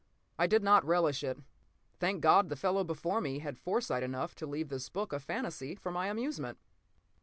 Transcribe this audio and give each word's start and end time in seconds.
I 0.39 0.47
did 0.47 0.63
not 0.63 0.83
relish 0.83 1.23
it. 1.23 1.37
Thank 1.99 2.21
God 2.21 2.49
the 2.49 2.55
fellow 2.55 2.83
before 2.83 3.21
me 3.21 3.35
had 3.37 3.53
had 3.53 3.59
foresight 3.59 4.01
enough 4.01 4.33
to 4.37 4.47
leave 4.47 4.71
his 4.71 4.89
book 4.89 5.13
of 5.13 5.21
fantasy 5.21 5.75
for 5.75 5.91
my 5.91 6.07
amusement! 6.07 6.57